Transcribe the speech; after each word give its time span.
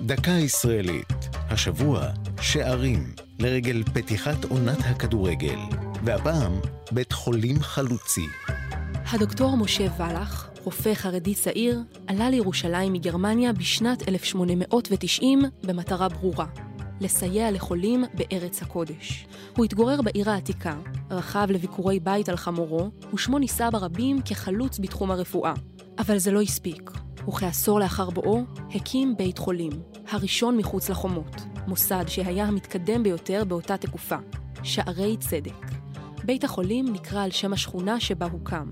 דקה 0.00 0.30
ישראלית, 0.30 1.28
השבוע 1.50 2.06
שערים 2.40 3.12
לרגל 3.38 3.82
פתיחת 3.82 4.44
עונת 4.44 4.78
הכדורגל, 4.80 5.58
והפעם 6.04 6.52
בית 6.92 7.12
חולים 7.12 7.60
חלוצי. 7.60 8.26
הדוקטור 9.12 9.56
משה 9.56 9.86
ולח, 9.98 10.50
רופא 10.64 10.94
חרדי 10.94 11.34
צעיר, 11.34 11.80
עלה 12.06 12.30
לירושלים 12.30 12.92
מגרמניה 12.92 13.52
בשנת 13.52 14.08
1890 14.08 15.42
במטרה 15.62 16.08
ברורה, 16.08 16.46
לסייע 17.00 17.50
לחולים 17.50 18.04
בארץ 18.14 18.62
הקודש. 18.62 19.26
הוא 19.56 19.64
התגורר 19.64 20.02
בעיר 20.02 20.30
העתיקה, 20.30 20.76
רכב 21.10 21.46
לביקורי 21.50 22.00
בית 22.00 22.28
על 22.28 22.36
חמורו, 22.36 22.90
ושמו 23.14 23.38
נישא 23.38 23.70
ברבים 23.70 24.22
כחלוץ 24.22 24.78
בתחום 24.78 25.10
הרפואה. 25.10 25.54
אבל 25.98 26.18
זה 26.18 26.30
לא 26.30 26.42
הספיק. 26.42 26.90
וכעשור 27.28 27.80
לאחר 27.80 28.10
בואו, 28.10 28.42
הקים 28.74 29.16
בית 29.16 29.38
חולים, 29.38 29.72
הראשון 30.10 30.56
מחוץ 30.56 30.90
לחומות, 30.90 31.36
מוסד 31.66 32.04
שהיה 32.08 32.44
המתקדם 32.44 33.02
ביותר 33.02 33.42
באותה 33.48 33.76
תקופה, 33.76 34.16
שערי 34.62 35.16
צדק. 35.16 35.66
בית 36.24 36.44
החולים 36.44 36.92
נקרא 36.92 37.24
על 37.24 37.30
שם 37.30 37.52
השכונה 37.52 38.00
שבה 38.00 38.26
הוקם. 38.26 38.68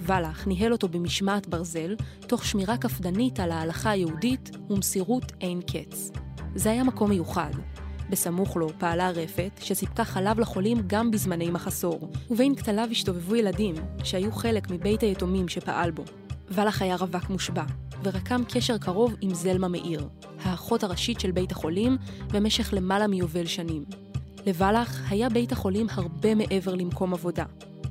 ולח 0.00 0.46
ניהל 0.46 0.72
אותו 0.72 0.88
במשמעת 0.88 1.46
ברזל, 1.46 1.96
תוך 2.26 2.44
שמירה 2.44 2.76
קפדנית 2.76 3.40
על 3.40 3.50
ההלכה 3.50 3.90
היהודית 3.90 4.50
ומסירות 4.70 5.32
אין 5.40 5.60
קץ. 5.60 6.10
זה 6.54 6.70
היה 6.70 6.84
מקום 6.84 7.10
מיוחד. 7.10 7.50
בסמוך 8.10 8.56
לו 8.56 8.68
פעלה 8.78 9.10
רפת, 9.10 9.50
שסיפקה 9.60 10.04
חלב 10.04 10.40
לחולים 10.40 10.78
גם 10.86 11.10
בזמני 11.10 11.50
מחסור, 11.50 12.10
ובין 12.30 12.54
כתליו 12.54 12.88
השתובבו 12.90 13.36
ילדים, 13.36 13.74
שהיו 14.04 14.32
חלק 14.32 14.70
מבית 14.70 15.00
היתומים 15.00 15.48
שפעל 15.48 15.90
בו. 15.90 16.04
ולח 16.54 16.82
היה 16.82 16.96
רווק 16.96 17.30
מושבע, 17.30 17.64
ורקם 18.04 18.42
קשר 18.48 18.78
קרוב 18.78 19.14
עם 19.20 19.34
זלמה 19.34 19.68
מאיר, 19.68 20.08
האחות 20.42 20.84
הראשית 20.84 21.20
של 21.20 21.30
בית 21.30 21.52
החולים, 21.52 21.96
במשך 22.32 22.70
למעלה 22.72 23.06
מיובל 23.06 23.46
שנים. 23.46 23.84
לבלח 24.46 25.00
היה 25.10 25.28
בית 25.28 25.52
החולים 25.52 25.86
הרבה 25.90 26.34
מעבר 26.34 26.74
למקום 26.74 27.14
עבודה. 27.14 27.44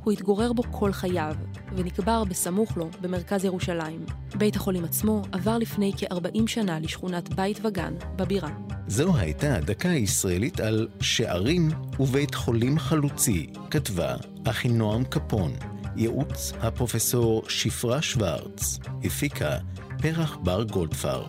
הוא 0.03 0.13
התגורר 0.13 0.53
בו 0.53 0.63
כל 0.71 0.91
חייו, 0.91 1.35
ונקבר 1.75 2.23
בסמוך 2.23 2.77
לו 2.77 2.89
במרכז 3.01 3.45
ירושלים. 3.45 4.05
בית 4.35 4.55
החולים 4.55 4.83
עצמו 4.83 5.21
עבר 5.31 5.57
לפני 5.57 5.91
כ-40 5.97 6.47
שנה 6.47 6.79
לשכונת 6.79 7.33
בית 7.33 7.65
וגן 7.65 7.93
בבירה. 8.15 8.49
זו 8.87 9.17
הייתה 9.17 9.59
דקה 9.59 9.89
ישראלית 9.89 10.59
על 10.59 10.87
שערים 11.01 11.69
ובית 11.99 12.35
חולים 12.35 12.79
חלוצי, 12.79 13.47
כתבה 13.71 14.15
אחינועם 14.45 15.03
קפון, 15.03 15.51
ייעוץ 15.95 16.53
הפרופסור 16.61 17.43
שפרה 17.49 18.01
שוורץ, 18.01 18.79
הפיקה 19.03 19.57
פרח 20.01 20.37
בר 20.43 20.63
גולדפרב. 20.63 21.27